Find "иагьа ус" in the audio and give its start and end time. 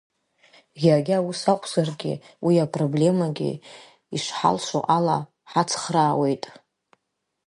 0.85-1.41